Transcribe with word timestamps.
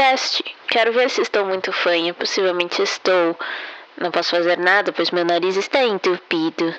podcast. 0.00 0.42
Quero 0.68 0.92
ver 0.92 1.10
se 1.10 1.20
estou 1.20 1.44
muito 1.44 1.70
fanha. 1.72 2.14
Possivelmente 2.14 2.82
estou. 2.82 3.36
Não 3.98 4.10
posso 4.10 4.30
fazer 4.30 4.56
nada, 4.56 4.92
pois 4.92 5.10
meu 5.10 5.24
nariz 5.24 5.56
está 5.56 5.84
entupido. 5.84 6.74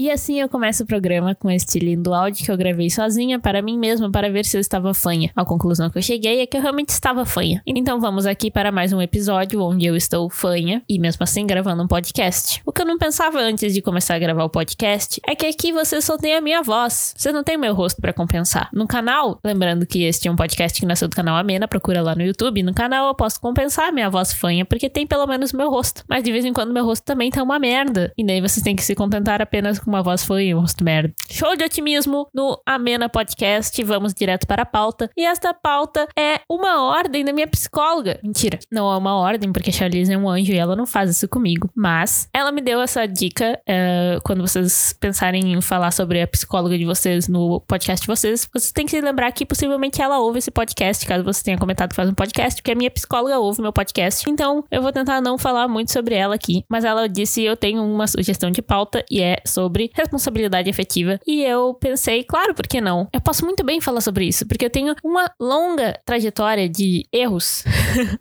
E 0.00 0.10
assim 0.10 0.40
eu 0.40 0.48
começo 0.48 0.82
o 0.82 0.86
programa 0.86 1.34
com 1.34 1.50
este 1.50 1.78
lindo 1.78 2.14
áudio 2.14 2.42
que 2.42 2.50
eu 2.50 2.56
gravei 2.56 2.88
sozinha 2.88 3.38
para 3.38 3.60
mim 3.60 3.78
mesma 3.78 4.10
para 4.10 4.30
ver 4.30 4.46
se 4.46 4.56
eu 4.56 4.60
estava 4.62 4.94
fanha. 4.94 5.30
A 5.36 5.44
conclusão 5.44 5.90
que 5.90 5.98
eu 5.98 6.02
cheguei 6.02 6.40
é 6.40 6.46
que 6.46 6.56
eu 6.56 6.62
realmente 6.62 6.88
estava 6.88 7.26
fanha. 7.26 7.60
Então 7.66 8.00
vamos 8.00 8.24
aqui 8.24 8.50
para 8.50 8.72
mais 8.72 8.94
um 8.94 9.02
episódio 9.02 9.62
onde 9.62 9.84
eu 9.84 9.94
estou 9.94 10.30
fanha 10.30 10.82
e 10.88 10.98
mesmo 10.98 11.22
assim 11.22 11.46
gravando 11.46 11.82
um 11.82 11.86
podcast. 11.86 12.62
O 12.64 12.72
que 12.72 12.80
eu 12.80 12.86
não 12.86 12.96
pensava 12.96 13.40
antes 13.40 13.74
de 13.74 13.82
começar 13.82 14.14
a 14.14 14.18
gravar 14.18 14.42
o 14.42 14.48
podcast 14.48 15.20
é 15.28 15.34
que 15.34 15.44
aqui 15.44 15.70
você 15.70 16.00
só 16.00 16.16
tem 16.16 16.34
a 16.34 16.40
minha 16.40 16.62
voz. 16.62 17.12
Você 17.14 17.30
não 17.30 17.44
tem 17.44 17.58
meu 17.58 17.74
rosto 17.74 18.00
para 18.00 18.14
compensar. 18.14 18.70
No 18.72 18.86
canal, 18.86 19.38
lembrando 19.44 19.84
que 19.84 20.04
este 20.04 20.28
é 20.28 20.30
um 20.30 20.36
podcast 20.36 20.80
que 20.80 20.86
nasceu 20.86 21.08
do 21.08 21.14
canal 21.14 21.36
Amena, 21.36 21.68
procura 21.68 22.00
lá 22.00 22.14
no 22.14 22.22
YouTube. 22.22 22.62
No 22.62 22.72
canal 22.72 23.08
eu 23.08 23.14
posso 23.14 23.38
compensar 23.38 23.90
a 23.90 23.92
minha 23.92 24.08
voz 24.08 24.32
fanha 24.32 24.64
porque 24.64 24.88
tem 24.88 25.06
pelo 25.06 25.26
menos 25.26 25.52
meu 25.52 25.68
rosto. 25.68 26.02
Mas 26.08 26.24
de 26.24 26.32
vez 26.32 26.46
em 26.46 26.54
quando 26.54 26.72
meu 26.72 26.86
rosto 26.86 27.04
também 27.04 27.30
tá 27.30 27.42
uma 27.42 27.58
merda. 27.58 28.10
E 28.16 28.24
daí 28.24 28.40
vocês 28.40 28.64
têm 28.64 28.74
que 28.74 28.82
se 28.82 28.94
contentar 28.94 29.42
apenas 29.42 29.78
com 29.78 29.89
uma 29.90 30.02
voz 30.02 30.24
foi 30.24 30.54
um 30.54 30.60
rosto 30.60 30.84
merda. 30.84 31.12
Show 31.28 31.56
de 31.56 31.64
otimismo 31.64 32.28
no 32.32 32.60
Amena 32.64 33.08
Podcast. 33.08 33.82
Vamos 33.82 34.14
direto 34.14 34.46
para 34.46 34.62
a 34.62 34.66
pauta. 34.66 35.10
E 35.16 35.24
esta 35.24 35.52
pauta 35.52 36.06
é 36.16 36.40
uma 36.48 36.84
ordem 36.84 37.24
da 37.24 37.32
minha 37.32 37.48
psicóloga. 37.48 38.20
Mentira, 38.22 38.60
não 38.70 38.90
é 38.90 38.96
uma 38.96 39.16
ordem, 39.16 39.52
porque 39.52 39.70
a 39.70 39.72
Charlize 39.72 40.12
é 40.12 40.16
um 40.16 40.28
anjo 40.28 40.52
e 40.52 40.56
ela 40.56 40.76
não 40.76 40.86
faz 40.86 41.10
isso 41.10 41.28
comigo. 41.28 41.68
Mas 41.74 42.28
ela 42.32 42.52
me 42.52 42.60
deu 42.60 42.80
essa 42.80 43.04
dica 43.06 43.60
uh, 43.68 44.20
quando 44.22 44.46
vocês 44.46 44.94
pensarem 45.00 45.52
em 45.52 45.60
falar 45.60 45.90
sobre 45.90 46.22
a 46.22 46.26
psicóloga 46.28 46.78
de 46.78 46.84
vocês 46.84 47.26
no 47.26 47.60
podcast 47.62 48.02
de 48.02 48.06
vocês. 48.06 48.48
Vocês 48.52 48.70
têm 48.70 48.84
que 48.84 48.92
se 48.92 49.00
lembrar 49.00 49.32
que 49.32 49.44
possivelmente 49.44 50.00
ela 50.00 50.20
ouve 50.20 50.38
esse 50.38 50.52
podcast, 50.52 51.04
caso 51.04 51.24
você 51.24 51.42
tenha 51.42 51.58
comentado 51.58 51.90
que 51.90 51.96
faz 51.96 52.08
um 52.08 52.14
podcast, 52.14 52.62
porque 52.62 52.70
a 52.70 52.76
minha 52.76 52.90
psicóloga 52.90 53.38
ouve 53.40 53.60
meu 53.60 53.72
podcast. 53.72 54.30
Então 54.30 54.64
eu 54.70 54.82
vou 54.82 54.92
tentar 54.92 55.20
não 55.20 55.36
falar 55.36 55.66
muito 55.66 55.90
sobre 55.90 56.14
ela 56.14 56.36
aqui. 56.36 56.64
Mas 56.68 56.84
ela 56.84 57.08
disse: 57.08 57.42
eu 57.42 57.56
tenho 57.56 57.82
uma 57.82 58.06
sugestão 58.06 58.52
de 58.52 58.62
pauta 58.62 59.04
e 59.10 59.20
é 59.20 59.38
sobre 59.44 59.79
responsabilidade 59.94 60.68
efetiva. 60.68 61.18
E 61.26 61.42
eu 61.42 61.74
pensei, 61.74 62.24
claro, 62.24 62.54
por 62.54 62.66
que 62.66 62.80
não? 62.80 63.08
Eu 63.12 63.20
posso 63.20 63.44
muito 63.44 63.64
bem 63.64 63.80
falar 63.80 64.00
sobre 64.00 64.26
isso, 64.26 64.46
porque 64.46 64.64
eu 64.64 64.70
tenho 64.70 64.94
uma 65.04 65.30
longa 65.38 65.98
trajetória 66.04 66.68
de 66.68 67.06
erros 67.12 67.64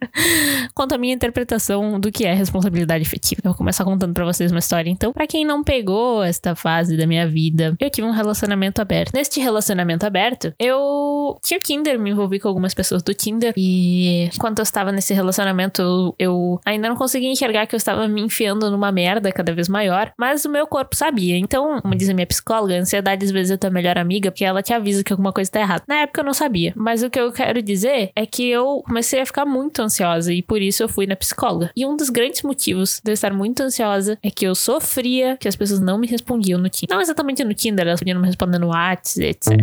quanto 0.74 0.96
à 0.96 0.98
minha 0.98 1.14
interpretação 1.14 2.00
do 2.00 2.12
que 2.12 2.26
é 2.26 2.34
responsabilidade 2.34 3.04
efetiva. 3.04 3.42
Eu 3.44 3.52
vou 3.52 3.58
começar 3.58 3.84
contando 3.84 4.14
para 4.14 4.26
vocês 4.26 4.52
uma 4.52 4.60
história. 4.60 4.90
Então, 4.90 5.12
para 5.12 5.28
quem 5.28 5.46
não 5.46 5.64
pegou 5.64 6.24
esta 6.24 6.56
fase 6.56 6.96
da 6.98 7.06
minha 7.06 7.28
vida, 7.28 7.76
eu 7.80 7.90
tive 7.90 8.08
um 8.08 8.12
relacionamento 8.12 8.82
aberto. 8.82 9.14
Neste 9.14 9.40
relacionamento 9.40 10.06
aberto, 10.06 10.54
eu 10.60 11.40
tinha 11.44 11.60
o 11.60 11.62
Tinder, 11.62 12.00
me 12.00 12.12
envolvi 12.12 12.40
com 12.40 12.48
algumas 12.48 12.74
pessoas 12.74 13.04
do 13.04 13.14
Tinder 13.14 13.54
e 13.58 14.26
enquanto 14.34 14.60
eu 14.60 14.64
estava 14.64 14.92
nesse 14.92 15.14
relacionamento, 15.14 16.16
eu, 16.18 16.60
ainda 16.66 16.90
não 16.90 16.96
conseguia 16.96 17.32
enxergar 17.32 17.66
que 17.66 17.76
eu 17.76 17.78
estava 17.78 18.08
me 18.08 18.22
enfiando 18.22 18.70
numa 18.70 18.92
merda 18.92 19.32
cada 19.32 19.54
vez 19.54 19.68
maior, 19.68 20.12
mas 20.18 20.46
o 20.46 20.50
meu 20.50 20.68
corpo 20.68 20.96
sabia. 20.96 21.38
Então, 21.50 21.82
como 21.82 21.96
diz 21.96 22.08
a 22.08 22.14
minha 22.14 22.28
psicóloga, 22.28 22.76
a 22.76 22.78
ansiedade 22.78 23.26
às 23.26 23.32
vezes 23.32 23.50
é 23.50 23.58
tua 23.58 23.72
melhor 23.72 23.98
amiga, 23.98 24.30
porque 24.30 24.46
ela 24.46 24.62
te 24.62 24.72
avisa 24.72 25.04
que 25.04 25.12
alguma 25.12 25.34
coisa 25.34 25.50
tá 25.50 25.60
errada. 25.60 25.84
Na 25.88 26.02
época 26.02 26.22
eu 26.22 26.26
não 26.26 26.34
sabia, 26.34 26.74
mas 26.76 27.02
o 27.02 27.10
que 27.10 27.20
eu 27.20 27.32
quero 27.32 27.60
dizer 27.64 28.12
é 28.16 28.24
que 28.24 28.48
eu 28.48 28.84
comecei 28.86 29.20
a 29.20 29.26
ficar 29.26 29.48
muito 29.48 29.82
ansiosa 29.82 30.32
e 30.32 30.44
por 30.44 30.62
isso 30.62 30.84
eu 30.84 30.88
fui 30.88 31.08
na 31.08 31.16
psicóloga. 31.16 31.72
E 31.76 31.88
um 31.88 31.98
dos 31.98 32.12
grandes 32.12 32.44
motivos 32.44 33.02
de 33.04 33.10
eu 33.10 33.14
estar 33.14 33.34
muito 33.34 33.64
ansiosa 33.64 34.16
é 34.22 34.30
que 34.30 34.46
eu 34.46 34.54
sofria 34.54 35.38
que 35.38 35.48
as 35.48 35.56
pessoas 35.56 35.80
não 35.80 35.98
me 35.98 36.06
respondiam 36.06 36.60
no 36.60 36.70
Tinder. 36.70 36.96
Não 36.96 37.02
exatamente 37.02 37.44
no 37.44 37.54
Tinder, 37.56 37.88
elas 37.88 38.00
podiam 38.00 38.22
me 38.22 38.28
responder 38.28 38.60
no 38.60 38.68
WhatsApp, 38.68 39.26
etc. 39.26 39.58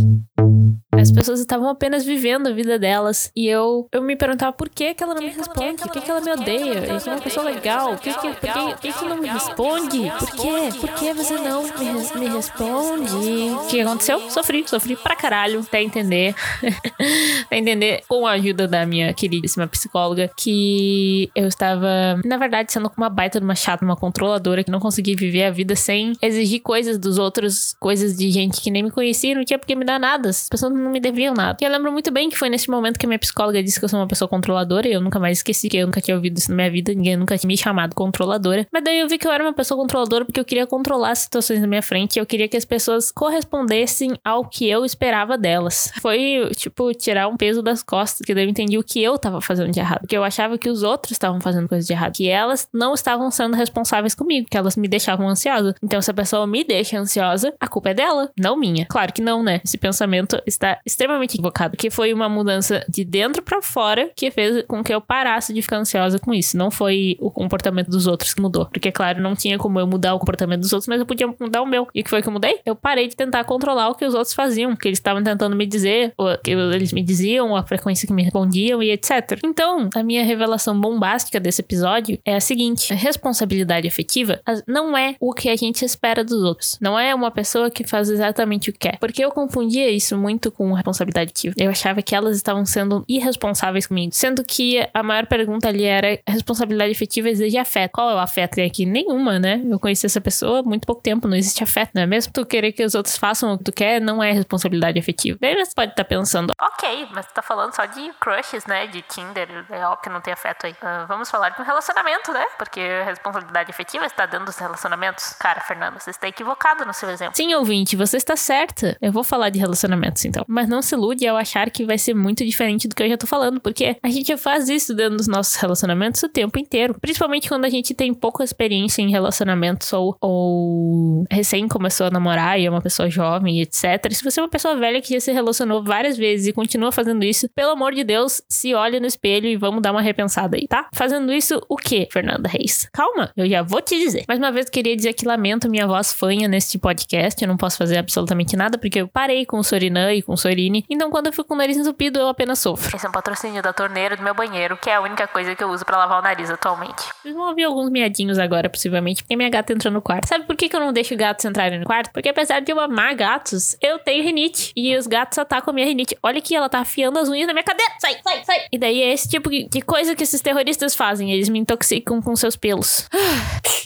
As 1.01 1.13
pessoas 1.13 1.41
estavam 1.41 1.69
apenas 1.69 2.05
vivendo 2.05 2.49
a 2.49 2.53
vida 2.53 2.79
delas. 2.79 3.31
E 3.37 3.47
eu, 3.47 3.87
eu 3.93 4.03
me 4.03 4.17
perguntava 4.17 4.53
por 4.53 4.69
que, 4.69 4.95
que 4.95 5.03
ela 5.03 5.15
não 5.15 5.23
me 5.23 5.29
responde? 5.29 5.83
Por 5.83 5.91
que, 5.91 6.01
que 6.01 6.11
ela 6.11 6.21
me 6.21 6.33
odeia? 6.33 6.85
Eu 6.87 7.01
sou 7.01 7.13
uma 7.13 7.21
pessoa 7.21 7.45
legal. 7.45 7.91
Por 7.91 8.01
que, 8.01 8.15
que, 8.15 8.29
por 8.29 8.41
que, 8.41 8.75
que, 8.81 8.99
que 8.99 9.05
não 9.05 9.19
me 9.19 9.29
responde? 9.29 10.11
Por 10.19 10.31
quê? 10.31 10.79
Por 10.81 10.91
que 10.91 11.13
você 11.13 11.35
não 11.35 11.69
me, 11.79 12.21
me 12.21 12.35
responde? 12.35 13.13
O 13.13 13.67
que 13.69 13.81
aconteceu? 13.81 14.21
Sofri, 14.31 14.65
sofri 14.67 14.97
pra 14.97 15.15
caralho. 15.15 15.61
Até 15.61 15.83
entender. 15.83 16.35
até 17.47 17.59
entender, 17.59 18.03
com 18.09 18.27
a 18.27 18.33
ajuda 18.33 18.67
da 18.67 18.87
minha 18.87 19.13
queridíssima 19.13 19.67
psicóloga, 19.67 20.31
que 20.37 21.31
eu 21.35 21.47
estava, 21.47 22.21
na 22.25 22.37
verdade, 22.37 22.73
sendo 22.73 22.91
uma 22.97 23.09
baita 23.09 23.39
de 23.39 23.45
uma 23.45 23.55
chata, 23.55 23.85
uma 23.85 23.97
controladora, 23.97 24.65
que 24.65 24.71
não 24.71 24.81
conseguia 24.81 25.17
viver 25.17 25.45
a 25.45 25.51
vida 25.51 25.77
sem 25.77 26.13
exigir 26.23 26.61
coisas 26.61 26.99
dos 26.99 27.19
outros, 27.19 27.75
coisas 27.79 28.17
de 28.17 28.31
gente 28.31 28.61
que 28.61 28.71
nem 28.71 28.83
me 28.83 28.91
conhecia, 28.91 29.35
não 29.35 29.45
tinha 29.45 29.59
porque 29.59 29.75
me 29.75 29.85
dar 29.85 29.99
nada. 29.99 30.29
As 30.29 30.49
pessoas 30.49 30.73
não 30.73 30.91
me 30.91 31.01
deviam 31.01 31.35
nada. 31.35 31.59
E 31.61 31.65
eu 31.65 31.71
lembro 31.71 31.93
muito 31.93 32.11
bem 32.11 32.31
que 32.31 32.37
foi 32.37 32.49
nesse 32.49 32.71
momento 32.71 32.99
que 32.99 33.07
a 33.07 33.09
minha 33.09 33.19
psicóloga 33.19 33.63
disse 33.63 33.79
que 33.79 33.85
eu 33.85 33.89
sou 33.89 34.01
uma 34.01 34.09
pessoa 34.09 34.29
controladora, 34.29 34.89
e 34.89 34.93
eu 34.93 35.01
nunca 35.01 35.19
mais 35.19 35.39
esqueci 35.39 35.69
que 35.69 35.77
eu 35.77 35.87
nunca 35.87 36.01
tinha 36.01 36.17
ouvido 36.17 36.39
isso 36.39 36.51
na 36.51 36.57
minha 36.57 36.71
vida, 36.71 36.93
ninguém 36.93 37.17
nunca 37.17 37.37
tinha 37.37 37.49
me 37.49 37.57
chamado 37.57 37.95
controladora. 37.95 38.67
Mas 38.73 38.83
daí 38.83 39.01
eu 39.01 39.09
vi 39.09 39.19
que 39.19 39.27
eu 39.27 39.33
era 39.33 39.45
uma 39.45 39.53
pessoa 39.53 39.79
controladora 39.81 40.25
porque 40.25 40.41
eu 40.41 40.45
queria 40.45 40.67
controlar 40.67 41.11
as 41.11 41.21
situações 41.21 41.66
na 41.67 41.71
minha 41.71 41.83
frente, 41.83 42.19
eu 42.19 42.25
queria 42.25 42.49
que 42.49 42.57
as 42.57 42.65
pessoas 42.65 43.11
correspondessem 43.11 44.17
ao 44.25 44.49
que 44.49 44.69
eu 44.69 44.85
esperava 44.85 45.37
delas. 45.37 45.93
Foi, 46.01 46.51
tipo, 46.57 46.95
tirar 46.95 47.29
um 47.29 47.37
peso 47.37 47.61
das 47.63 47.83
costas, 47.83 48.25
que 48.25 48.35
daí 48.35 48.45
eu 48.45 48.51
entendi 48.51 48.79
o 48.79 48.85
que 48.85 49.03
eu 49.03 49.19
tava 49.19 49.41
fazendo 49.41 49.71
de 49.71 49.81
errado. 49.81 50.01
Porque 50.01 50.17
eu 50.17 50.25
achava 50.25 50.57
que 50.57 50.71
os 50.71 50.83
outros 50.83 51.13
estavam 51.13 51.41
fazendo 51.41 51.69
coisa 51.69 51.87
de 51.87 51.93
errado. 51.93 52.15
Que 52.15 52.29
elas 52.29 52.69
não 52.73 52.95
estavam 52.95 53.31
sendo 53.31 53.57
responsáveis 53.57 54.15
comigo, 54.15 54.47
que 54.51 54.57
elas 54.57 54.77
me 54.77 54.89
deixavam 54.89 55.29
ansiosa. 55.29 55.75
Então, 55.83 56.01
se 56.01 56.11
a 56.11 56.15
pessoa 56.15 56.47
me 56.47 56.63
deixa 56.65 56.99
ansiosa, 56.99 57.53
a 57.61 57.69
culpa 57.69 57.91
é 57.91 57.95
dela, 57.95 58.31
não 58.39 58.57
minha. 58.57 58.87
Claro 58.87 59.13
que 59.13 59.21
não, 59.21 59.43
né? 59.43 59.61
Esse 59.65 59.77
pensamento 59.77 60.41
está 60.47 60.79
extremamente 60.87 61.35
equivocado. 61.35 61.77
Que 61.77 61.91
foi 61.91 62.13
uma 62.13 62.29
mudança 62.29 62.85
de 62.89 63.05
dentro 63.05 63.43
para 63.43 63.61
fora 63.61 64.11
que 64.15 64.31
fez 64.31 64.65
com 64.67 64.83
que 64.83 64.95
eu 64.95 65.01
parasse 65.01 65.53
de 65.53 65.61
ficar 65.63 65.79
ansiosa 65.79 66.19
com 66.19 66.33
isso. 66.33 66.57
Não 66.57 66.71
foi 66.71 67.17
o 67.21 67.31
comportamento 67.31 67.89
dos 67.89 68.07
outros 68.07 68.33
que 68.33 68.41
mudou. 68.41 68.67
Porque, 68.67 68.93
claro, 68.93 69.21
não 69.21 69.35
tinha 69.35 69.59
como 69.59 69.81
eu 69.81 69.87
mudar 69.87 70.15
o 70.15 70.19
comportamento 70.19 70.61
dos 70.61 70.73
outros, 70.73 70.89
mas 70.89 71.01
eu 71.01 71.07
podia 71.07 71.27
mudar 71.47 71.63
o 71.63 71.67
meu. 71.67 71.89
E 71.95 72.01
o 72.01 72.05
que 72.05 72.11
foi 72.11 72.23
que 72.23 72.29
eu 72.29 72.33
mudei? 72.33 72.61
Eu 72.65 72.77
parei 72.77 73.09
de 73.09 73.17
tentar 73.17 73.45
controlar 73.45 73.89
o 73.89 73.95
que 73.95 74.05
os 74.05 74.15
outros 74.15 74.35
faziam, 74.35 74.77
que 74.77 74.89
eles 74.89 74.99
estavam 74.99 75.23
tentando 75.23 75.57
me 75.57 75.67
dizer, 75.67 76.13
o 76.19 76.37
que 76.39 76.51
eles 76.51 76.93
me 76.93 77.03
diziam, 77.03 77.57
a 77.57 77.63
frequência 77.63 78.07
que 78.07 78.13
me 78.13 78.23
respondiam 78.23 78.83
e 78.83 78.91
etc. 78.91 79.39
Então, 79.45 79.89
a 79.95 80.03
minha 80.03 80.25
revelação 80.25 80.79
bombástica 80.79 81.41
desse 81.41 81.61
episódio 81.61 82.19
é 82.25 82.37
a 82.37 82.41
seguinte: 82.41 82.93
a 82.93 82.97
responsabilidade 82.97 83.87
efetiva 83.87 84.41
não 84.67 84.97
é 84.97 85.17
o 85.21 85.33
que 85.33 85.49
a 85.49 85.57
gente 85.57 85.85
espera 85.85 86.25
dos 86.25 86.43
outros. 86.43 86.79
Não 86.81 86.99
é 86.99 87.15
uma 87.15 87.31
pessoa 87.31 87.71
que 87.71 87.87
faz 87.87 88.11
exatamente 88.11 88.71
o 88.71 88.73
que 88.73 88.81
quer. 88.81 88.99
Porque 88.99 89.25
eu 89.25 89.31
confundia 89.31 89.91
isso 89.91 90.17
muito 90.17 90.51
com 90.51 90.73
responsabilidade 90.73 91.31
ativa. 91.31 91.55
Eu 91.59 91.71
achava 91.71 92.03
que 92.03 92.15
elas 92.15 92.37
estavam 92.37 92.65
sendo 92.65 93.05
irresponsáveis 93.09 93.87
comigo. 93.87 94.13
Sendo 94.13 94.45
que 94.45 94.87
a 94.93 95.03
maior 95.03 95.27
pergunta 95.27 95.69
ali 95.69 95.85
era: 95.85 96.19
responsabilidade 96.27 96.91
efetiva 96.91 97.29
exige 97.29 97.59
afeto. 97.59 97.93
Qual 97.93 98.11
é 98.11 98.15
o 98.15 98.19
afeto 98.19 98.61
aqui? 98.61 98.87
Nenhuma, 98.87 99.39
né? 99.39 99.63
Eu 99.65 99.79
conheci 99.79 100.07
essa 100.07 100.21
pessoa 100.21 100.61
há 100.61 100.63
muito 100.63 100.87
pouco 100.87 101.03
tempo, 101.03 101.29
não 101.29 101.36
existe 101.37 101.63
afeto, 101.63 101.93
não 101.95 102.03
é 102.03 102.07
mesmo? 102.07 102.33
Tu 102.33 102.45
querer 102.47 102.73
que 102.73 102.85
os 102.85 102.95
outros 102.95 103.17
façam 103.17 103.53
o 103.53 103.59
que 103.59 103.65
tu 103.65 103.73
quer 103.73 104.01
não 104.01 104.23
é 104.23 104.33
responsabilidade 104.33 104.99
efetiva. 104.99 105.39
Daí 105.41 105.55
você 105.55 105.73
pode 105.75 105.93
estar 105.93 106.05
tá 106.05 106.09
pensando, 106.09 106.53
ok, 106.61 107.09
mas 107.13 107.27
tu 107.27 107.35
tá 107.35 107.43
falando 107.43 107.75
só 107.75 107.85
de 107.85 108.13
crushes, 108.21 108.67
né? 108.67 108.87
De 108.87 109.03
Tinder, 109.03 109.49
é 109.71 109.85
óbvio 109.87 110.03
que 110.03 110.09
não 110.11 110.21
tem 110.21 110.33
afeto 110.33 110.67
aí. 110.67 110.73
Uh, 110.73 111.07
vamos 111.09 111.31
falar 111.31 111.51
de 111.51 111.61
um 111.61 111.65
relacionamento, 111.65 112.33
né? 112.33 112.45
Porque 112.59 112.81
responsabilidade 113.05 113.71
efetiva 113.71 114.07
está 114.07 114.27
dentro 114.27 114.47
dos 114.47 114.57
relacionamentos. 114.57 115.35
Cara, 115.39 115.61
Fernando, 115.61 115.99
você 115.99 116.11
está 116.11 116.29
equivocado 116.29 116.85
no 116.85 116.93
seu 116.93 117.11
exemplo. 117.11 117.37
Sim, 117.37 117.55
ouvinte, 117.55 117.97
você 117.97 118.17
está 118.17 118.37
certa. 118.37 118.97
Eu 119.01 119.13
vou 119.13 119.25
falar 119.25 119.51
de 119.51 119.59
relacionamentos 119.59 120.25
então. 120.25 120.45
Mas 120.47 120.69
não 120.69 120.83
se 120.83 120.95
ilude 120.95 121.27
ao 121.27 121.37
achar 121.37 121.71
que 121.71 121.85
vai 121.85 121.99
ser 121.99 122.15
muito 122.15 122.45
diferente 122.45 122.89
do 122.89 122.95
que 122.95 123.03
eu 123.03 123.09
já 123.09 123.17
tô 123.17 123.27
falando, 123.27 123.61
porque 123.61 123.97
a 124.03 124.09
gente 124.09 124.37
faz 124.37 124.69
isso 124.69 124.95
dentro 124.95 125.17
dos 125.17 125.29
nossos 125.29 125.57
relacionamentos 125.57 126.23
o 126.23 126.29
tempo 126.29 126.59
inteiro. 126.59 126.97
Principalmente 127.01 127.49
quando 127.49 127.65
a 127.65 127.71
gente 127.71 127.95
tem 127.95 128.13
pouca 128.15 128.45
experiência 128.45 129.03
em 129.03 129.11
relacionamentos 129.11 129.93
ou, 129.93 130.17
ou 130.21 131.26
recém 131.37 131.69
começou 131.69 132.07
a 132.07 132.11
namorar 132.11 132.59
e 132.59 132.67
é 132.67 132.71
uma 132.71 132.81
pessoa 132.81 133.11
jovem, 133.11 133.61
etc. 133.61 134.11
Se 134.11 134.25
você 134.25 134.41
é 134.41 134.43
uma 134.43 134.49
pessoa 134.49 134.75
velha 134.77 135.01
que 135.03 135.13
já 135.13 135.21
se 135.21 135.33
relacionou 135.33 135.85
várias 135.85 136.17
vezes 136.17 136.47
e 136.47 136.53
continua 136.53 136.91
fazendo 136.91 137.25
isso, 137.25 137.49
pelo 137.55 137.73
amor 137.73 137.93
de 137.93 138.03
Deus, 138.03 138.41
se 138.49 138.75
olhe 138.75 138.99
no 138.99 139.07
espelho 139.07 139.47
e 139.47 139.57
vamos 139.57 139.83
dar 139.83 139.93
uma 139.93 140.01
repensada 140.01 140.57
aí, 140.57 140.67
tá? 140.67 140.89
Fazendo 140.95 141.33
isso 141.33 141.61
o 141.69 141.77
que, 141.77 142.09
Fernanda 142.11 142.49
Reis? 142.49 142.89
Calma, 142.93 143.31
eu 143.37 143.47
já 143.49 143.63
vou 143.63 143.83
te 143.83 143.99
dizer. 143.99 144.25
Mais 144.27 144.41
uma 144.41 144.51
vez, 144.51 144.71
queria 144.71 144.97
dizer 144.97 145.13
que 145.13 145.27
lamento 145.27 145.69
minha 145.69 145.87
voz 145.87 146.13
fanha 146.13 146.49
neste 146.49 146.79
podcast. 146.79 147.43
Eu 147.43 147.49
não 147.49 147.57
posso 147.57 147.77
fazer 147.77 147.99
absolutamente 147.99 148.57
nada 148.57 148.79
porque 148.79 149.01
eu 149.01 149.09
parei 149.09 149.45
com 149.45 149.59
o 149.59 149.65
Sorinã 149.65 150.13
e 150.15 150.23
com 150.23 150.33
o 150.33 150.37
Sorini. 150.37 150.85
Então, 150.89 151.11
quando 151.11 151.27
eu 151.27 151.33
fico 151.33 151.45
com 151.45 151.55
o 151.55 151.59
nariz 151.59 151.77
entupido, 151.77 152.19
eu 152.19 152.29
apenas 152.29 152.59
sofro. 152.59 152.97
Esse 152.97 153.05
é 153.05 153.09
um 153.09 153.13
patrocínio 153.13 153.63
da 153.63 153.73
torneira 153.73 154.17
do 154.17 154.23
meu 154.23 154.35
banheiro, 154.35 154.77
que 154.77 154.89
é 154.89 154.95
a 154.95 155.01
única 155.01 155.27
coisa 155.27 155.55
que 155.55 155.63
eu 155.63 155.69
uso 155.69 155.85
para 155.85 155.99
lavar 155.99 156.21
o 156.21 156.23
nariz 156.23 156.51
atualmente. 156.51 157.05
Vocês 157.21 157.35
vão 157.35 157.49
ouvir 157.49 157.65
alguns 157.65 157.91
miadinhos 157.91 158.39
agora, 158.39 158.71
possivelmente, 158.71 159.23
porque 159.23 159.37
minha 159.37 159.51
gata 159.51 159.73
entrou 159.73 159.93
no 159.93 160.01
quarto. 160.01 160.29
Sabe 160.29 160.47
por 160.47 160.57
que, 160.57 160.69
que 160.69 160.77
eu 160.77 160.81
não 160.81 160.93
deixo 160.93 161.15
gatos 161.27 161.45
entrarem 161.45 161.79
no 161.79 161.85
quarto? 161.85 162.11
Porque 162.13 162.29
apesar 162.29 162.61
de 162.61 162.71
eu 162.71 162.79
amar 162.79 163.15
gatos, 163.15 163.77
eu 163.81 163.99
tenho 163.99 164.23
rinite. 164.23 164.73
E 164.77 164.97
os 164.97 165.07
gatos 165.07 165.39
atacam 165.39 165.73
a 165.73 165.75
minha 165.75 165.87
rinite. 165.87 166.17
Olha 166.23 166.39
aqui, 166.39 166.55
ela 166.55 166.69
tá 166.69 166.81
afiando 166.81 167.19
as 167.19 167.29
unhas 167.29 167.47
na 167.47 167.53
minha 167.53 167.65
cadeira. 167.65 167.93
Sai, 167.99 168.19
sai, 168.23 168.45
sai. 168.45 168.67
E 168.71 168.79
daí 168.79 169.03
é 169.03 169.13
esse 169.13 169.29
tipo 169.29 169.51
de 169.51 169.81
coisa 169.83 170.15
que 170.15 170.23
esses 170.23 170.41
terroristas 170.41 170.95
fazem. 170.95 171.33
Eles 171.33 171.49
me 171.49 171.59
intoxicam 171.59 172.23
com 172.23 172.37
seus 172.37 172.57
pelos. 172.57 173.09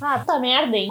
Ah, 0.03 0.19
tá 0.21 0.39
merda, 0.39 0.77
hein? 0.77 0.89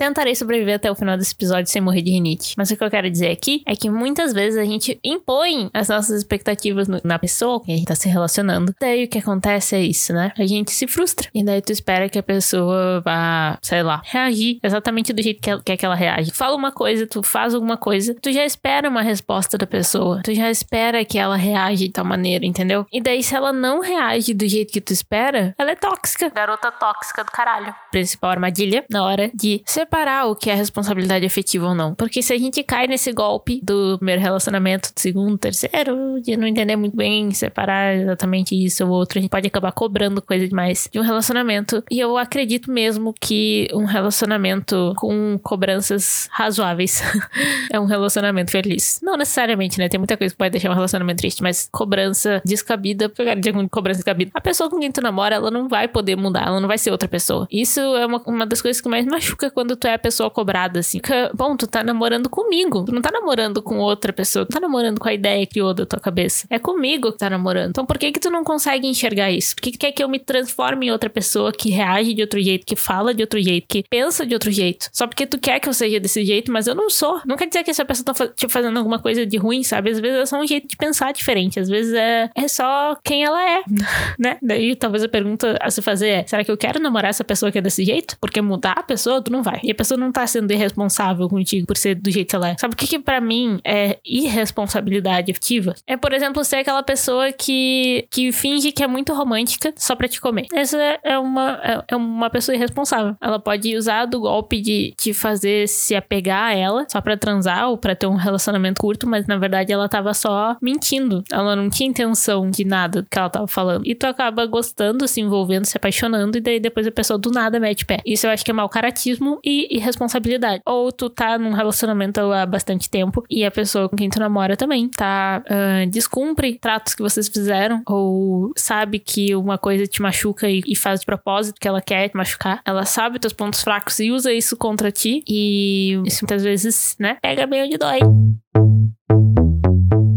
Tentarei 0.00 0.34
sobreviver 0.34 0.76
até 0.76 0.90
o 0.90 0.94
final 0.94 1.18
desse 1.18 1.34
episódio 1.34 1.70
sem 1.70 1.82
morrer 1.82 2.00
de 2.00 2.10
rinite. 2.10 2.54
Mas 2.56 2.70
o 2.70 2.76
que 2.76 2.82
eu 2.82 2.90
quero 2.90 3.10
dizer 3.10 3.30
aqui 3.30 3.62
é 3.66 3.76
que 3.76 3.90
muitas 3.90 4.32
vezes 4.32 4.58
a 4.58 4.64
gente 4.64 4.98
impõe 5.04 5.68
as 5.74 5.90
nossas 5.90 6.16
expectativas 6.16 6.88
no, 6.88 6.98
na 7.04 7.18
pessoa 7.18 7.62
que 7.62 7.70
a 7.70 7.76
gente 7.76 7.86
tá 7.86 7.94
se 7.94 8.08
relacionando. 8.08 8.74
Daí 8.80 9.04
o 9.04 9.08
que 9.08 9.18
acontece 9.18 9.76
é 9.76 9.82
isso, 9.82 10.14
né? 10.14 10.32
A 10.38 10.46
gente 10.46 10.70
se 10.70 10.86
frustra. 10.86 11.28
E 11.34 11.44
daí 11.44 11.60
tu 11.60 11.70
espera 11.70 12.08
que 12.08 12.18
a 12.18 12.22
pessoa 12.22 13.02
vá, 13.04 13.58
sei 13.60 13.82
lá, 13.82 14.00
reagir 14.02 14.58
exatamente 14.62 15.12
do 15.12 15.22
jeito 15.22 15.42
que 15.42 15.50
ela, 15.50 15.62
quer 15.62 15.76
que 15.76 15.84
ela 15.84 15.94
reage. 15.94 16.30
Fala 16.30 16.56
uma 16.56 16.72
coisa, 16.72 17.06
tu 17.06 17.22
faz 17.22 17.54
alguma 17.54 17.76
coisa, 17.76 18.16
tu 18.22 18.32
já 18.32 18.44
espera 18.44 18.88
uma 18.88 19.02
resposta 19.02 19.58
da 19.58 19.66
pessoa. 19.66 20.22
Tu 20.24 20.34
já 20.34 20.50
espera 20.50 21.04
que 21.04 21.18
ela 21.18 21.36
reage 21.36 21.88
de 21.88 21.92
tal 21.92 22.06
maneira, 22.06 22.46
entendeu? 22.46 22.86
E 22.90 23.02
daí 23.02 23.22
se 23.22 23.34
ela 23.34 23.52
não 23.52 23.80
reage 23.80 24.32
do 24.32 24.48
jeito 24.48 24.72
que 24.72 24.80
tu 24.80 24.94
espera, 24.94 25.54
ela 25.58 25.72
é 25.72 25.76
tóxica. 25.76 26.30
Garota 26.30 26.72
tóxica 26.72 27.22
do 27.22 27.30
caralho. 27.30 27.74
Principal 27.90 28.30
armadilha 28.30 28.82
na 28.88 29.04
hora 29.04 29.30
de 29.34 29.62
separar 29.90 30.26
o 30.26 30.36
que 30.36 30.48
é 30.48 30.54
responsabilidade 30.54 31.26
afetiva 31.26 31.66
ou 31.66 31.74
não. 31.74 31.96
Porque 31.96 32.22
se 32.22 32.32
a 32.32 32.38
gente 32.38 32.62
cai 32.62 32.86
nesse 32.86 33.12
golpe 33.12 33.60
do 33.60 33.98
primeiro 33.98 34.22
relacionamento, 34.22 34.94
do 34.94 35.00
segundo, 35.00 35.36
terceiro, 35.36 36.20
de 36.22 36.36
não 36.36 36.46
entender 36.46 36.76
muito 36.76 36.96
bem, 36.96 37.32
separar 37.32 37.96
exatamente 37.96 38.54
isso 38.54 38.86
ou 38.86 38.92
outro, 38.92 39.18
a 39.18 39.22
gente 39.22 39.30
pode 39.30 39.48
acabar 39.48 39.72
cobrando 39.72 40.22
coisa 40.22 40.46
demais 40.46 40.88
de 40.92 41.00
um 41.00 41.02
relacionamento. 41.02 41.82
E 41.90 41.98
eu 41.98 42.16
acredito 42.16 42.70
mesmo 42.70 43.12
que 43.20 43.66
um 43.74 43.84
relacionamento 43.84 44.94
com 44.96 45.36
cobranças 45.42 46.28
razoáveis 46.30 47.02
é 47.72 47.80
um 47.80 47.86
relacionamento 47.86 48.52
feliz. 48.52 49.00
Não 49.02 49.16
necessariamente, 49.16 49.76
né? 49.78 49.88
Tem 49.88 49.98
muita 49.98 50.16
coisa 50.16 50.32
que 50.32 50.38
pode 50.38 50.50
deixar 50.52 50.70
um 50.70 50.74
relacionamento 50.74 51.18
triste, 51.18 51.42
mas 51.42 51.68
cobrança 51.72 52.40
descabida, 52.44 53.10
dizer 53.38 53.52
com 53.52 53.68
cobrança 53.68 53.98
descabida. 53.98 54.30
A 54.34 54.40
pessoa 54.40 54.70
com 54.70 54.78
quem 54.78 54.92
tu 54.92 55.00
namora, 55.00 55.34
ela 55.34 55.50
não 55.50 55.68
vai 55.68 55.88
poder 55.88 56.16
mudar, 56.16 56.46
ela 56.46 56.60
não 56.60 56.68
vai 56.68 56.78
ser 56.78 56.92
outra 56.92 57.08
pessoa. 57.08 57.48
Isso 57.50 57.80
é 57.80 58.06
uma, 58.06 58.22
uma 58.24 58.46
das 58.46 58.62
coisas 58.62 58.80
que 58.80 58.88
mais 58.88 59.04
machuca 59.10 59.50
quando 59.50 59.79
tu 59.80 59.86
é 59.86 59.94
a 59.94 59.98
pessoa 59.98 60.30
cobrada, 60.30 60.80
assim. 60.80 60.98
Porque, 60.98 61.14
bom, 61.34 61.56
tu 61.56 61.66
tá 61.66 61.82
namorando 61.82 62.28
comigo, 62.28 62.84
tu 62.84 62.92
não 62.92 63.02
tá 63.02 63.10
namorando 63.10 63.62
com 63.62 63.78
outra 63.78 64.12
pessoa, 64.12 64.44
tu 64.44 64.52
tá 64.52 64.60
namorando 64.60 65.00
com 65.00 65.08
a 65.08 65.14
ideia 65.14 65.46
que 65.46 65.60
criou 65.60 65.74
da 65.74 65.84
tua 65.84 66.00
cabeça. 66.00 66.46
É 66.48 66.58
comigo 66.58 67.12
que 67.12 67.18
tá 67.18 67.28
namorando. 67.28 67.70
Então 67.70 67.84
por 67.84 67.98
que 67.98 68.12
que 68.12 68.20
tu 68.20 68.30
não 68.30 68.42
consegue 68.42 68.86
enxergar 68.86 69.30
isso? 69.30 69.54
Por 69.54 69.62
que 69.62 69.72
que 69.72 69.78
quer 69.78 69.92
que 69.92 70.02
eu 70.02 70.08
me 70.08 70.18
transforme 70.18 70.86
em 70.86 70.90
outra 70.90 71.10
pessoa 71.10 71.52
que 71.52 71.70
reage 71.70 72.14
de 72.14 72.22
outro 72.22 72.40
jeito, 72.40 72.64
que 72.64 72.76
fala 72.76 73.12
de 73.12 73.22
outro 73.22 73.40
jeito, 73.40 73.66
que 73.68 73.84
pensa 73.88 74.24
de 74.24 74.34
outro 74.34 74.50
jeito? 74.50 74.88
Só 74.92 75.06
porque 75.06 75.26
tu 75.26 75.38
quer 75.38 75.60
que 75.60 75.68
eu 75.68 75.72
seja 75.72 76.00
desse 76.00 76.24
jeito, 76.24 76.50
mas 76.50 76.66
eu 76.66 76.74
não 76.74 76.88
sou. 76.88 77.20
Não 77.26 77.36
quer 77.36 77.46
dizer 77.46 77.64
que 77.64 77.70
essa 77.70 77.84
pessoa 77.84 78.14
tá 78.14 78.28
te 78.28 78.48
fazendo 78.48 78.76
alguma 78.78 78.98
coisa 78.98 79.26
de 79.26 79.36
ruim, 79.36 79.62
sabe? 79.62 79.90
Às 79.90 80.00
vezes 80.00 80.18
é 80.18 80.26
só 80.26 80.40
um 80.40 80.46
jeito 80.46 80.68
de 80.68 80.76
pensar 80.76 81.12
diferente. 81.12 81.58
Às 81.58 81.68
vezes 81.68 81.92
é, 81.94 82.30
é 82.34 82.48
só 82.48 82.96
quem 83.02 83.24
ela 83.24 83.42
é, 83.42 83.62
né? 84.18 84.38
Daí 84.42 84.74
talvez 84.76 85.02
a 85.02 85.08
pergunta 85.08 85.56
a 85.60 85.70
se 85.70 85.82
fazer 85.82 86.08
é: 86.08 86.26
será 86.26 86.44
que 86.44 86.50
eu 86.50 86.56
quero 86.56 86.80
namorar 86.80 87.10
essa 87.10 87.24
pessoa 87.24 87.50
que 87.50 87.58
é 87.58 87.62
desse 87.62 87.84
jeito? 87.84 88.16
Porque 88.20 88.40
mudar 88.40 88.74
a 88.78 88.82
pessoa, 88.82 89.22
tu 89.22 89.32
não 89.32 89.42
vai. 89.42 89.60
A 89.70 89.74
pessoa 89.74 89.98
não 89.98 90.12
tá 90.12 90.26
sendo 90.26 90.52
irresponsável 90.52 91.28
contigo 91.28 91.66
por 91.66 91.76
ser 91.76 91.94
do 91.94 92.10
jeito 92.10 92.30
que 92.30 92.36
ela 92.36 92.50
é. 92.50 92.56
Sabe 92.58 92.74
o 92.74 92.76
que, 92.76 92.86
que 92.86 92.98
para 92.98 93.20
mim 93.20 93.60
é 93.64 93.98
irresponsabilidade 94.04 95.30
afetiva? 95.30 95.74
É, 95.86 95.96
por 95.96 96.12
exemplo, 96.12 96.44
ser 96.44 96.56
aquela 96.56 96.82
pessoa 96.82 97.32
que, 97.32 98.06
que 98.10 98.32
finge 98.32 98.72
que 98.72 98.82
é 98.82 98.86
muito 98.86 99.12
romântica 99.12 99.72
só 99.76 99.94
pra 99.94 100.08
te 100.08 100.20
comer. 100.20 100.46
Essa 100.52 100.76
é 101.02 101.18
uma, 101.18 101.60
é, 101.62 101.84
é 101.88 101.96
uma 101.96 102.30
pessoa 102.30 102.54
irresponsável. 102.54 103.16
Ela 103.20 103.38
pode 103.38 103.76
usar 103.76 104.06
do 104.06 104.20
golpe 104.20 104.60
de 104.60 104.94
te 104.96 105.12
fazer 105.12 105.68
se 105.68 105.94
apegar 105.94 106.44
a 106.44 106.54
ela 106.54 106.86
só 106.90 107.00
pra 107.00 107.16
transar 107.16 107.68
ou 107.68 107.76
pra 107.76 107.94
ter 107.94 108.06
um 108.06 108.14
relacionamento 108.14 108.80
curto, 108.80 109.06
mas 109.06 109.26
na 109.26 109.36
verdade 109.36 109.72
ela 109.72 109.88
tava 109.88 110.14
só 110.14 110.56
mentindo. 110.60 111.22
Ela 111.30 111.54
não 111.54 111.68
tinha 111.68 111.88
intenção 111.88 112.50
de 112.50 112.64
nada 112.64 113.06
que 113.10 113.18
ela 113.18 113.28
tava 113.28 113.46
falando. 113.46 113.86
E 113.86 113.94
tu 113.94 114.06
acaba 114.06 114.46
gostando, 114.46 115.06
se 115.06 115.20
envolvendo, 115.20 115.66
se 115.66 115.76
apaixonando, 115.76 116.38
e 116.38 116.40
daí 116.40 116.60
depois 116.60 116.86
a 116.86 116.92
pessoa 116.92 117.18
do 117.18 117.30
nada 117.30 117.60
mete 117.60 117.84
pé. 117.84 117.98
Isso 118.04 118.26
eu 118.26 118.30
acho 118.30 118.44
que 118.44 118.50
é 118.50 118.54
mau 118.54 118.68
caratismo 118.68 119.38
e 119.44 119.59
irresponsabilidade. 119.70 120.62
Ou 120.66 120.92
tu 120.92 121.10
tá 121.10 121.38
num 121.38 121.52
relacionamento 121.52 122.20
há 122.20 122.46
bastante 122.46 122.88
tempo 122.88 123.24
e 123.28 123.44
a 123.44 123.50
pessoa 123.50 123.88
com 123.88 123.96
quem 123.96 124.08
tu 124.08 124.18
namora 124.18 124.56
também 124.56 124.88
tá 124.88 125.42
uh, 125.46 125.90
descumpre 125.90 126.58
tratos 126.58 126.94
que 126.94 127.02
vocês 127.02 127.28
fizeram, 127.28 127.82
ou 127.86 128.52
sabe 128.56 128.98
que 128.98 129.34
uma 129.34 129.58
coisa 129.58 129.86
te 129.86 130.02
machuca 130.02 130.48
e, 130.48 130.62
e 130.66 130.76
faz 130.76 131.00
de 131.00 131.06
propósito 131.06 131.60
que 131.60 131.68
ela 131.68 131.80
quer 131.80 132.08
te 132.08 132.16
machucar. 132.16 132.60
Ela 132.64 132.84
sabe 132.84 133.18
teus 133.18 133.32
pontos 133.32 133.62
fracos 133.62 133.98
e 134.00 134.10
usa 134.10 134.32
isso 134.32 134.56
contra 134.56 134.90
ti, 134.90 135.22
e 135.28 136.00
isso 136.06 136.24
muitas 136.24 136.42
vezes, 136.42 136.96
né, 136.98 137.16
pega 137.22 137.46
bem 137.46 137.64
onde 137.64 137.78
dói. 137.78 138.00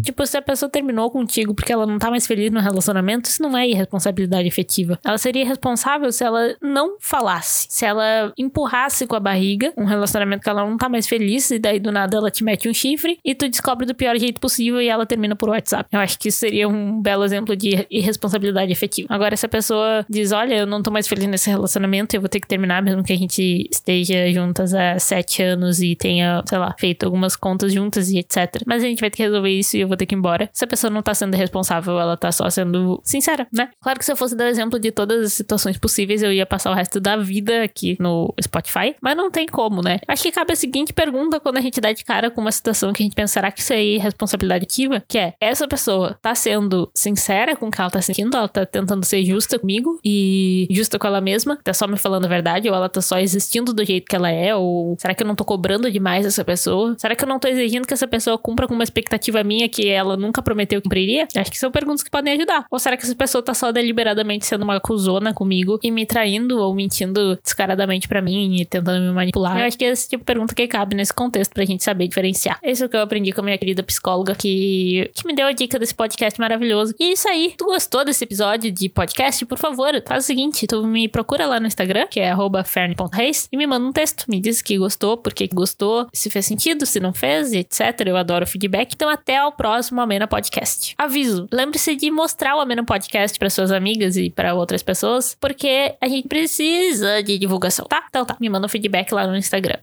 Tipo, 0.03 0.25
se 0.25 0.37
a 0.37 0.41
pessoa 0.41 0.69
terminou 0.69 1.09
contigo 1.09 1.53
porque 1.53 1.71
ela 1.71 1.85
não 1.85 1.97
tá 1.97 2.09
mais 2.09 2.27
feliz 2.27 2.51
no 2.51 2.59
relacionamento, 2.59 3.29
isso 3.29 3.41
não 3.41 3.57
é 3.57 3.67
irresponsabilidade 3.67 4.47
efetiva. 4.47 4.99
Ela 5.03 5.17
seria 5.17 5.45
responsável 5.45 6.11
se 6.11 6.23
ela 6.23 6.55
não 6.61 6.97
falasse, 6.99 7.67
se 7.69 7.85
ela 7.85 8.33
empurrasse 8.37 9.07
com 9.07 9.15
a 9.15 9.19
barriga 9.19 9.73
um 9.77 9.85
relacionamento 9.85 10.43
que 10.43 10.49
ela 10.49 10.65
não 10.65 10.77
tá 10.77 10.89
mais 10.89 11.07
feliz 11.07 11.49
e 11.51 11.59
daí 11.59 11.79
do 11.79 11.91
nada 11.91 12.17
ela 12.17 12.29
te 12.29 12.43
mete 12.43 12.67
um 12.67 12.73
chifre 12.73 13.17
e 13.23 13.33
tu 13.33 13.47
descobre 13.47 13.85
do 13.85 13.95
pior 13.95 14.17
jeito 14.17 14.39
possível 14.39 14.81
e 14.81 14.87
ela 14.87 15.05
termina 15.05 15.35
por 15.35 15.49
WhatsApp. 15.49 15.89
Eu 15.91 15.99
acho 15.99 16.19
que 16.19 16.29
isso 16.29 16.39
seria 16.39 16.67
um 16.67 17.01
belo 17.01 17.23
exemplo 17.23 17.55
de 17.55 17.85
irresponsabilidade 17.89 18.71
efetiva. 18.71 19.07
Agora, 19.09 19.35
se 19.35 19.45
a 19.45 19.49
pessoa 19.49 20.05
diz, 20.09 20.31
olha, 20.31 20.55
eu 20.55 20.65
não 20.65 20.81
tô 20.81 20.91
mais 20.91 21.07
feliz 21.07 21.27
nesse 21.27 21.49
relacionamento, 21.49 22.15
eu 22.15 22.21
vou 22.21 22.29
ter 22.29 22.39
que 22.39 22.47
terminar 22.47 22.81
mesmo 22.81 23.03
que 23.03 23.13
a 23.13 23.17
gente 23.17 23.67
esteja 23.71 24.31
juntas 24.31 24.73
há 24.73 24.99
sete 24.99 25.41
anos 25.41 25.81
e 25.81 25.95
tenha, 25.95 26.43
sei 26.47 26.57
lá, 26.57 26.75
feito 26.79 27.05
algumas 27.05 27.35
contas 27.35 27.71
juntas 27.73 28.09
e 28.09 28.19
etc. 28.19 28.61
Mas 28.65 28.83
a 28.83 28.87
gente 28.87 28.99
vai 28.99 29.09
ter 29.09 29.17
que 29.17 29.23
resolver 29.23 29.49
isso 29.49 29.77
e 29.77 29.81
eu 29.81 29.87
vou 29.87 29.92
ter 29.97 30.05
que 30.05 30.15
ir 30.15 30.17
embora. 30.17 30.49
Se 30.53 30.63
a 30.63 30.67
pessoa 30.67 30.91
não 30.91 31.01
tá 31.01 31.13
sendo 31.13 31.35
responsável, 31.35 31.99
ela 31.99 32.17
tá 32.17 32.31
só 32.31 32.49
sendo 32.49 33.01
sincera, 33.03 33.47
né? 33.51 33.69
Claro 33.81 33.99
que 33.99 34.05
se 34.05 34.11
eu 34.11 34.15
fosse 34.15 34.35
dar 34.35 34.47
exemplo 34.49 34.79
de 34.79 34.91
todas 34.91 35.25
as 35.25 35.33
situações 35.33 35.77
possíveis, 35.77 36.23
eu 36.23 36.31
ia 36.31 36.45
passar 36.45 36.71
o 36.71 36.73
resto 36.73 36.99
da 36.99 37.17
vida 37.17 37.63
aqui 37.63 37.97
no 37.99 38.33
Spotify, 38.41 38.95
mas 39.01 39.15
não 39.15 39.29
tem 39.29 39.47
como, 39.47 39.81
né? 39.81 39.99
Acho 40.07 40.23
que 40.23 40.31
cabe 40.31 40.53
a 40.53 40.55
seguinte 40.55 40.93
pergunta 40.93 41.39
quando 41.39 41.57
a 41.57 41.61
gente 41.61 41.79
dá 41.79 41.91
de 41.91 42.03
cara 42.03 42.29
com 42.29 42.41
uma 42.41 42.51
situação 42.51 42.93
que 42.93 43.03
a 43.03 43.05
gente 43.05 43.15
pensará 43.15 43.51
que 43.51 43.61
isso 43.61 43.73
aí 43.73 43.97
é 43.97 43.99
responsabilidade 43.99 44.63
ativa, 44.63 45.03
que 45.07 45.17
é, 45.17 45.33
essa 45.39 45.67
pessoa 45.67 46.17
tá 46.21 46.33
sendo 46.35 46.89
sincera 46.93 47.55
com 47.55 47.67
o 47.67 47.71
que 47.71 47.79
ela 47.79 47.89
tá 47.89 48.01
sentindo, 48.01 48.35
ela 48.35 48.47
tá 48.47 48.65
tentando 48.65 49.05
ser 49.05 49.23
justa 49.23 49.59
comigo 49.59 49.99
e 50.03 50.67
justa 50.71 50.97
com 50.97 51.07
ela 51.07 51.21
mesma, 51.21 51.57
tá 51.63 51.73
só 51.73 51.87
me 51.87 51.97
falando 51.97 52.25
a 52.25 52.27
verdade, 52.27 52.69
ou 52.69 52.75
ela 52.75 52.89
tá 52.89 53.01
só 53.01 53.19
existindo 53.19 53.73
do 53.73 53.83
jeito 53.83 54.05
que 54.05 54.15
ela 54.15 54.29
é, 54.29 54.55
ou 54.55 54.95
será 54.99 55.13
que 55.13 55.23
eu 55.23 55.27
não 55.27 55.35
tô 55.35 55.45
cobrando 55.45 55.91
demais 55.91 56.25
essa 56.25 56.43
pessoa? 56.43 56.95
Será 56.97 57.15
que 57.15 57.23
eu 57.23 57.27
não 57.27 57.39
tô 57.39 57.47
exigindo 57.47 57.87
que 57.87 57.93
essa 57.93 58.07
pessoa 58.07 58.37
cumpra 58.37 58.67
com 58.67 58.73
uma 58.73 58.83
expectativa 58.83 59.43
minha 59.43 59.67
que 59.69 59.82
ela 59.87 60.15
nunca 60.17 60.41
prometeu 60.41 60.81
que 60.81 60.83
cumpriria? 60.83 61.27
Acho 61.35 61.51
que 61.51 61.57
são 61.57 61.71
perguntas 61.71 62.03
que 62.03 62.11
podem 62.11 62.33
ajudar. 62.33 62.65
Ou 62.69 62.79
será 62.79 62.95
que 62.95 63.03
essa 63.03 63.15
pessoa 63.15 63.43
tá 63.43 63.53
só 63.53 63.71
deliberadamente 63.71 64.45
sendo 64.45 64.63
uma 64.63 64.75
acusona 64.77 65.33
comigo 65.33 65.79
e 65.81 65.91
me 65.91 66.05
traindo 66.05 66.59
ou 66.59 66.73
mentindo 66.73 67.37
descaradamente 67.43 68.07
para 68.07 68.21
mim 68.21 68.61
e 68.61 68.65
tentando 68.65 69.01
me 69.01 69.11
manipular? 69.11 69.59
Eu 69.59 69.65
acho 69.65 69.77
que 69.77 69.85
é 69.85 69.89
esse 69.89 70.09
tipo 70.09 70.21
de 70.21 70.25
pergunta 70.25 70.53
que 70.53 70.67
cabe 70.67 70.95
nesse 70.95 71.13
contexto 71.13 71.53
pra 71.53 71.65
gente 71.65 71.83
saber 71.83 72.07
diferenciar. 72.07 72.59
Esse 72.63 72.83
é 72.83 72.85
o 72.85 72.89
que 72.89 72.95
eu 72.95 73.01
aprendi 73.01 73.31
com 73.31 73.41
a 73.41 73.43
minha 73.43 73.57
querida 73.57 73.83
psicóloga 73.83 74.35
que, 74.35 75.09
que 75.13 75.25
me 75.25 75.35
deu 75.35 75.47
a 75.47 75.51
dica 75.51 75.79
desse 75.79 75.93
podcast 75.93 76.39
maravilhoso. 76.39 76.93
E 76.99 77.05
é 77.05 77.13
isso 77.13 77.27
aí. 77.27 77.53
Tu 77.57 77.65
gostou 77.65 78.05
desse 78.05 78.23
episódio 78.23 78.71
de 78.71 78.89
podcast? 78.89 79.45
Por 79.45 79.57
favor, 79.57 79.91
faz 80.07 80.23
o 80.23 80.27
seguinte: 80.27 80.67
tu 80.67 80.85
me 80.85 81.07
procura 81.07 81.45
lá 81.45 81.59
no 81.59 81.67
Instagram, 81.67 82.07
que 82.07 82.19
é 82.19 82.33
fern.reis, 82.65 83.47
e 83.51 83.57
me 83.57 83.65
manda 83.65 83.85
um 83.85 83.91
texto. 83.91 84.25
Me 84.29 84.39
diz 84.39 84.61
que 84.61 84.77
gostou, 84.77 85.17
por 85.17 85.33
que 85.33 85.47
gostou, 85.47 86.07
se 86.13 86.29
fez 86.29 86.45
sentido, 86.45 86.85
se 86.85 86.99
não 86.99 87.13
fez, 87.13 87.53
etc. 87.53 87.81
Eu 88.05 88.17
adoro 88.17 88.45
feedback. 88.45 88.93
Então, 88.93 89.09
até 89.09 89.43
o 89.43 89.51
próximo 89.51 89.72
próximo 89.73 90.01
Amena 90.01 90.27
Podcast. 90.27 90.93
Aviso: 90.97 91.47
lembre-se 91.51 91.95
de 91.95 92.11
mostrar 92.11 92.55
o 92.55 92.59
Amena 92.59 92.85
Podcast 92.85 93.39
para 93.39 93.49
suas 93.49 93.71
amigas 93.71 94.15
e 94.17 94.29
para 94.29 94.53
outras 94.53 94.83
pessoas, 94.83 95.35
porque 95.39 95.95
a 95.99 96.07
gente 96.07 96.27
precisa 96.27 97.23
de 97.23 97.39
divulgação, 97.39 97.85
tá? 97.87 98.05
Então 98.07 98.23
tá, 98.23 98.37
me 98.39 98.49
manda 98.49 98.67
um 98.67 98.69
feedback 98.69 99.11
lá 99.11 99.25
no 99.25 99.35
Instagram. 99.35 99.79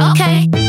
Okay. 0.00 0.63